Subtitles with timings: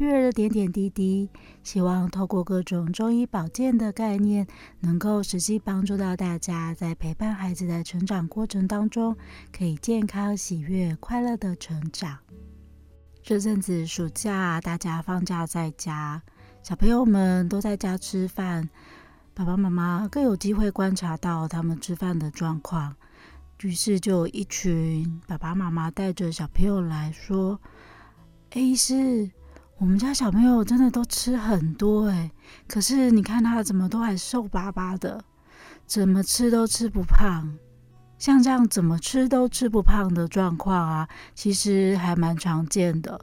[0.00, 1.28] 育儿的点点滴滴，
[1.62, 4.46] 希望透过各种中医保健的概念，
[4.80, 9.14] 能够实际帮助到大家，在陪伴孩子的成长过程当中，
[9.52, 12.18] 可以健康、喜悦、快乐的成长。
[13.22, 16.22] 这阵子暑假，大家放假在家，
[16.62, 18.70] 小朋友们都在家吃饭。
[19.34, 22.96] 爸爸妈妈更有机会观察到他们吃饭的状况，
[23.60, 27.60] 于是就有一群爸爸妈妈带着小朋友来说
[28.52, 29.30] ：“哎，医师，
[29.80, 32.30] 我们家小朋友真的都吃很多哎，
[32.68, 35.24] 可是你看他怎么都还瘦巴巴的，
[35.86, 37.56] 怎么吃都吃不胖。
[38.18, 43.18] 像这样怎么吃都吃不胖的状况啊，其实还蛮常见的。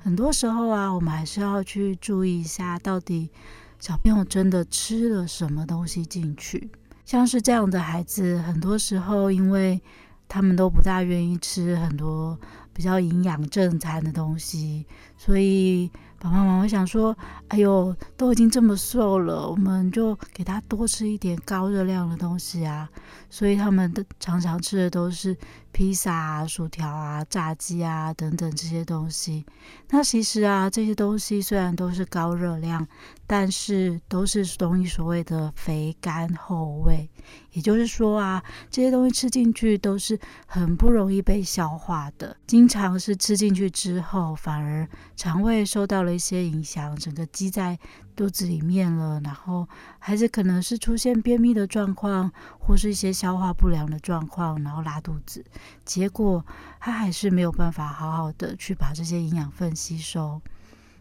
[0.00, 3.30] 很多时候啊，我们还是要去注意一下，到底。”
[3.78, 6.68] 小朋友真的吃了什么东西进去？
[7.04, 9.80] 像是这样的孩子，很多时候因为
[10.28, 12.36] 他们都不大愿意吃很多
[12.72, 15.90] 比较营养正餐的东西，所以。
[16.22, 17.16] 爸爸妈妈会想说
[17.48, 22.88] ：“哎呦，都已经这么瘦了，我们就给他多吃一点高热量的东西啊。”
[23.28, 25.36] 所以他们的常常吃的都是
[25.72, 29.44] 披萨啊、薯条啊、炸鸡啊等等这些东西。
[29.90, 32.86] 那其实啊，这些东西虽然都是高热量，
[33.26, 37.10] 但是都是中医所谓的肥甘厚味。
[37.52, 44.86] 也就是说啊，这些东西吃进去都是很不容易被消化的，经常是吃进去之后，反而
[45.16, 46.11] 肠胃受到了。
[46.12, 47.78] 一些影响，整个积在
[48.14, 49.68] 肚子里面了，然后
[49.98, 55.44] 孩子可能是出现便秘的状况，或是一些消化不良的状况，然后拉肚子，
[55.84, 56.44] 结果
[56.78, 60.40] 他还是没有办法好好的去把这些营养分吸收，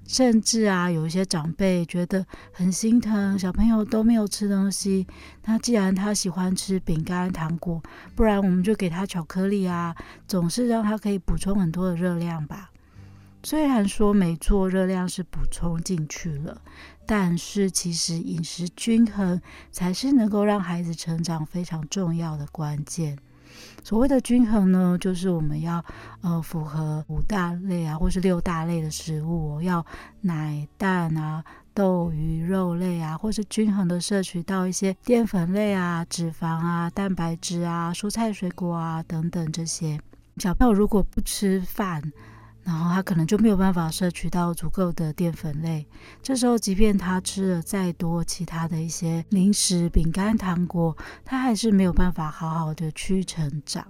[0.08, 5.06] 甚至啊，有一些长辈觉得很心疼，小朋友都没有吃东西，
[5.46, 7.81] 那既然他喜欢吃饼干、糖果，
[8.16, 9.96] 不然我们就给他巧克力啊，
[10.28, 12.71] 总是让他可以补充很多的热量吧。
[13.44, 16.62] 虽然说没错，热量是补充进去了，
[17.06, 19.41] 但是其实饮食均衡
[19.72, 23.18] 才是能够让孩子成长非常重要的关键。
[23.84, 25.84] 所谓的均衡呢，就是我们要
[26.22, 29.84] 呃符合五大类啊，或是六大类的食物，要
[30.22, 40.00] 奶、蛋啊、豆、鱼、肉类啊，或是均衡的摄取到一些淀粉类啊、脂肪啊、蛋白质啊、蔬菜水果啊等等这些。
[40.38, 42.02] 小朋友如果不吃饭，
[42.63, 45.85] 然后他可能就没有办法摄取到足够的淀粉类，
[46.22, 50.95] 这时候即便他吃了再多其他的一些零食、饼干、糖果，
[51.25, 53.85] 他还是没有办法好好的去成长。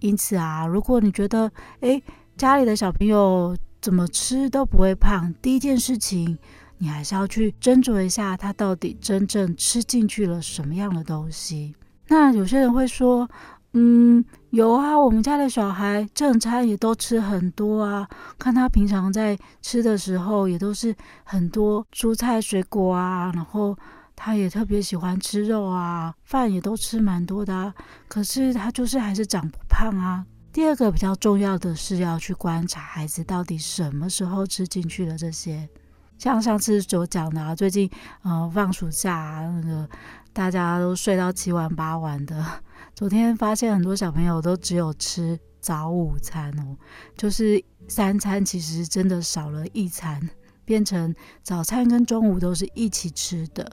[0.00, 1.50] 因此啊，如果你觉得，
[1.80, 2.02] 诶，
[2.36, 6.36] 家里的小朋友怎么吃都不会胖，第一件事情，
[6.78, 11.74] 你还是要去斟酌一下，他到底真正吃进去了什么样的东西。
[12.08, 13.28] 那有些人会说，
[13.78, 18.08] 嗯，有啊，我们家的小孩正餐也都吃很多啊。
[18.38, 23.76] 看他平常在吃的时候，也都是很多蔬菜水果啊，然后
[24.14, 27.74] 他也特别喜欢吃肉啊，饭也都吃蛮多的啊。
[28.08, 30.24] 可是他就是还是长不胖啊。
[30.54, 35.68] 第二个比较重要的是要去观察孩子到底什么时候吃进去了这些。
[36.16, 37.90] 像上次所讲的啊，最近
[38.22, 39.86] 呃放暑假啊，那个
[40.32, 42.42] 大家都睡到七晚八晚的。
[42.96, 46.74] 昨天发现很多小朋友都只有吃早午餐哦，
[47.14, 50.18] 就是三餐其实真的少了一餐，
[50.64, 53.70] 变成早餐跟中午都是一起吃的。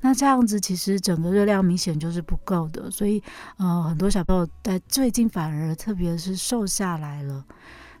[0.00, 3.20] 那这样子其实整个热量明显就是不够的，所以
[3.56, 7.44] 呃很多小朋友在最近反而特别是瘦下来了。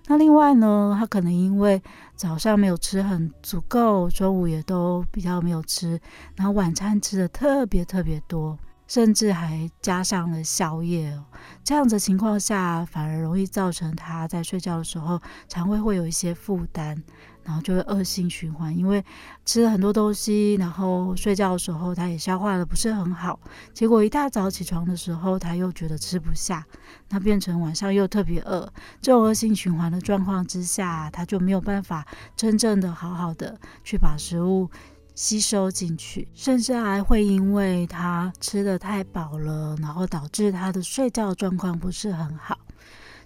[0.06, 1.82] 那另外呢，他可能因为
[2.14, 6.00] 早上没有吃很足够，中午也都比较没有吃，
[6.36, 8.56] 然后晚餐吃的特别特别多。
[8.92, 11.24] 甚至还加上了宵夜哦，
[11.64, 15.18] 这样子情况下，反而容易造成他在睡觉的时候
[15.48, 17.02] 肠胃会有一些负担，
[17.42, 18.76] 然后就会恶性循环。
[18.76, 19.02] 因为
[19.46, 23.40] 吃了很多东西，然后睡觉的时候他也消化的不是很好，
[23.72, 26.62] 结果一大早起床的时候他又觉得吃不下，
[27.08, 28.70] 那变成晚上又特别饿。
[29.00, 32.06] 这种恶性循环的状况之下，他就没有办法
[32.36, 34.68] 真正的好好的去把食物。
[35.14, 42.58] 吸收进去，甚至还会因为他吃的太饱了，然后导致他的睡觉状况不是很好。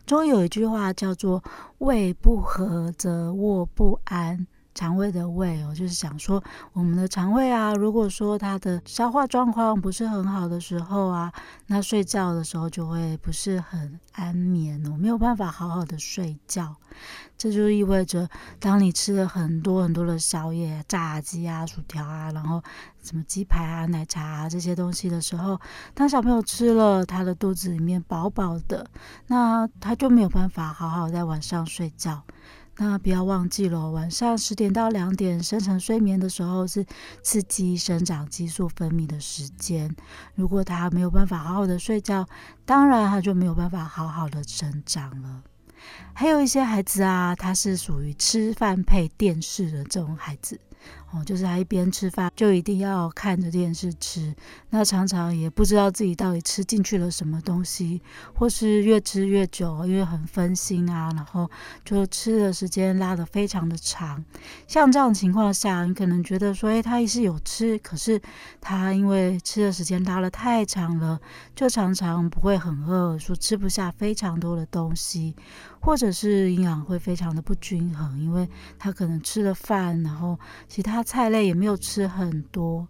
[0.05, 1.43] 中医有一句话叫做
[1.79, 4.47] “胃不和则卧不安”，
[4.77, 6.43] 肠胃的胃哦，就是想说
[6.75, 11.33] 我们的肠胃啊，如果说它的消化状况不是很好的时候啊，
[11.67, 16.77] 那睡觉的时候就会不是很安眠哦，没有办法好好的睡觉。
[17.39, 18.29] 这就意味着，
[18.61, 22.63] 当你吃了很多很多的宵夜、炸鸡啊、薯条啊，然后
[23.03, 25.59] 什么鸡排啊、奶茶啊这些东西的时候，
[25.95, 28.87] 当小朋友吃了，他的肚子里面饱饱的，
[29.27, 32.23] 那他就没有办法好好在晚上睡觉。
[32.79, 36.85] 那不要忘记了，晚上十点到两点深层睡眠的时候是
[37.23, 39.97] 刺激生长激素分泌的时间。
[40.35, 42.29] 如果他没有办法好好的睡觉，
[42.67, 45.43] 当然他就没有办法好好的成长了。
[46.13, 50.61] 还有一些孩子啊，他是属于吃饭配电视的这种孩子。
[51.25, 54.35] 就是他一边吃饭就一定要看着电视吃，
[54.71, 58.01] 那常常也不知道自己到底吃进去了什么东西，
[58.35, 61.51] 或是越吃越久，因为很分心啊，然后
[61.85, 64.25] 就吃的时间拉得非常的长。
[64.67, 68.21] 像这样情况下，你可能觉得说，哎，他也是有吃，可是
[68.61, 71.21] 他因为吃的时间拉了太长了，
[71.55, 75.35] 就常常不会很饿，说吃不下非常多的东西，
[75.81, 78.49] 或者是营养会非常的不均衡，因为
[78.79, 80.39] 他可能吃了饭，然后。
[80.69, 82.87] 其他菜类也没有吃很多。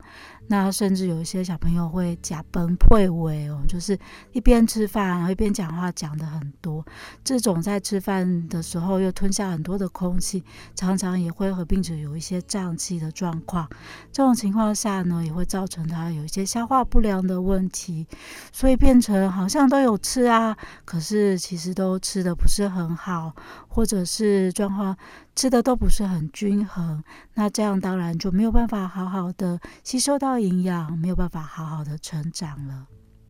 [0.48, 3.98] 那甚至有一些小朋友会假崩溃胃哦，就是
[4.30, 6.86] 一边吃饭然后一边讲话讲得很多，
[7.24, 10.44] 这种在吃饭的时候又吞下很多的空气，
[10.76, 13.68] 常常也会合并着有一些胀气的状况。
[14.12, 18.06] 这种情况下呢，也会造成他有一些消化不良的问题，
[18.52, 23.34] 所以变成好像都有吃啊，可是其实都吃得不是很好，
[23.66, 24.96] 或者是状况
[25.36, 27.04] 吃的都不是很均衡。
[27.34, 32.86] 那这样当然就没有办法好好的吸收到营养，没有办法好好的成长了。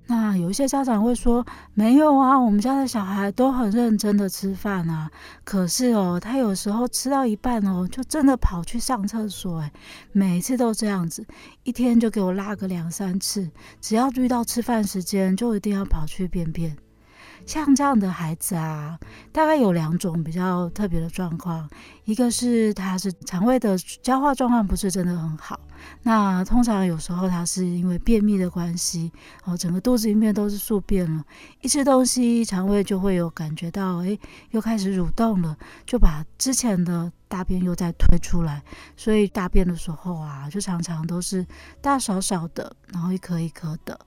[0.08, 1.44] 那有一些家长会说
[1.75, 5.11] ：“没有啊，我们家的小孩都很认真的吃饭啊。
[5.43, 9.59] 可是哦，他有时候吃到一半哦，就真的跑去上厕所。
[9.59, 9.73] 诶，
[10.12, 11.26] 每次都这样子，
[11.64, 13.50] 一天就给我拉个两三次，
[13.81, 16.76] 只要遇到吃饭时间，就一定要跑去便便。”
[17.46, 18.98] 像这样的孩子啊，
[19.32, 21.69] 大概有两种比较特别的状况，
[22.04, 25.58] 一个是他是肠胃的消化状况不是真的很好，
[26.02, 29.12] 那通常有时候他是因为便秘的关系，
[29.44, 31.25] 哦，整个肚子里面都是宿便了，
[31.60, 34.19] 一吃东西肠胃就会有感觉到，诶，
[34.50, 35.56] 又开始蠕动了，
[35.87, 38.60] 就把之前的大便又再推出来，
[38.96, 41.46] 所以大便的时候啊，就常常都是
[41.81, 43.99] 大少少的，然后一颗一颗的。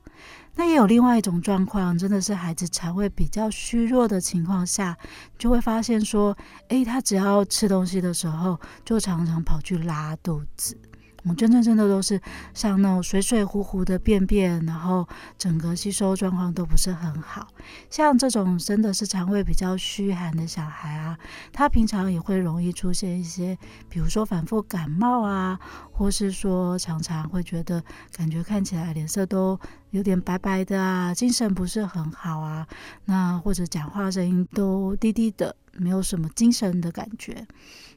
[0.59, 4.97] 那也有另外一种状况，真的是孩子肠胃比较虚弱的情况下，
[5.37, 10.77] 就会发现说，诶，他只要吃东西的时候，就常常跑去拉肚子。
[11.25, 12.19] 我真正真的都是
[12.53, 15.07] 像那种水水糊糊的便便，然后
[15.37, 17.47] 整个吸收状况都不是很好。
[17.89, 21.17] 像这种真的是肠胃比较虚寒的小孩啊，
[21.51, 23.57] 他平常也会容易出现一些，
[23.89, 25.59] 比如说反复感冒啊，
[25.91, 27.83] 或是说常常会觉得
[28.15, 29.59] 感觉看起来脸色都
[29.91, 32.65] 有点白白的啊，精神不是很好啊，
[33.05, 35.55] 那或者讲话声音都低低的。
[35.79, 37.45] 没有什么精神的感觉。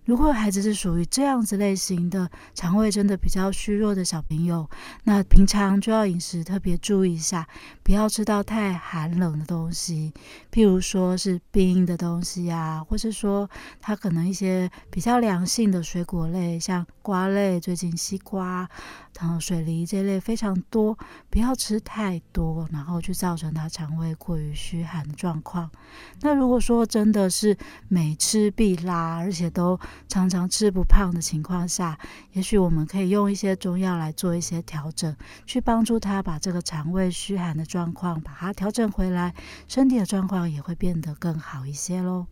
[0.05, 4.69] 如果孩子是属于这样子类型的，肠胃真的比较虚弱的小朋友，
[5.05, 7.47] 那平常就要饮食特别注意一下，
[7.85, 10.13] 不要吃到太寒冷的东西，
[10.51, 13.49] 譬如说是冰的东西啊，或是说
[13.81, 18.69] 他可能一些比较凉性的水果类，像瓜类，最近西瓜、
[19.21, 20.99] 然后水梨这类非常多，
[21.31, 25.71] 不要吃太多，然后去造成他肠胃过于虚寒的状况。
[26.23, 27.57] 那如果说真的是
[27.89, 31.99] 每吃必拉，而且都常常吃不胖的情况下，
[32.33, 35.15] 也许我们可以用一些中药来做一些调整，
[35.47, 39.35] 去帮助他把这个肠胃虚寒的状况把它调整回来，
[39.69, 42.27] 身体的状况也会变得更好一些喽。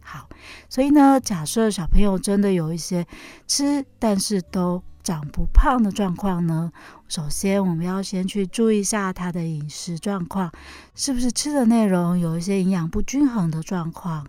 [0.00, 0.28] 好，
[0.68, 3.06] 所以呢，假设小朋友真的有一些
[3.46, 6.72] 吃但是都长不胖的状况呢，
[7.08, 10.50] 首先我们要先去注意一下他的饮食状况，
[10.94, 14.26] 是不是吃的内容有一些营养不均衡的状况。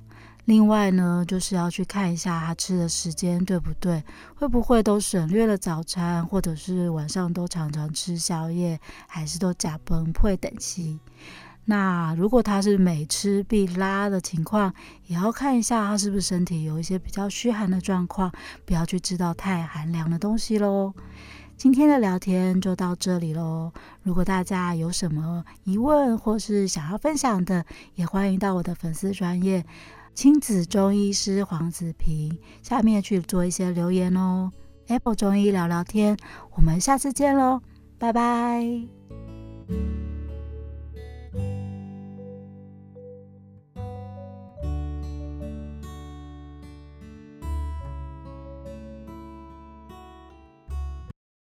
[0.50, 4.04] 另外呢，就是要去看一下他吃的时间对不对，
[4.34, 11.00] 会不会都省略了早餐，或者是晚上都常常吃宵夜，还是都假崩溃等期。
[11.66, 14.74] 那如果他是每吃必拉的情况，
[15.06, 18.32] 也要看一下他是不是身体有一些比较虚寒的状况，
[18.66, 20.92] 不要去吃到太寒凉的东西喽。
[21.58, 23.72] 今天的聊天就到这里喽。
[24.02, 27.64] 如果大家有什么疑问或是想要分享的，
[27.94, 29.64] 也欢迎到我的粉丝专页。
[30.20, 34.52] 亲子中医师黄子平，下面去做一些留言哦。
[34.90, 36.18] Apple 中医聊聊天，
[36.58, 37.62] 我们下次见喽，
[37.98, 38.99] 拜拜。